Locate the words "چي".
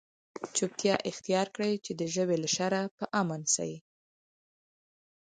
1.85-1.91